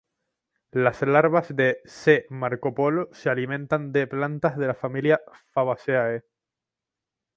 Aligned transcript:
Las 0.71 1.03
larvas 1.03 1.55
de 1.55 1.77
"C. 1.85 2.25
marcopolo" 2.31 3.09
se 3.11 3.29
alimentan 3.29 3.91
de 3.91 4.07
plantas 4.07 4.57
de 4.57 4.65
la 4.65 4.73
familia 4.73 5.21
"Fabaceae". 5.53 6.23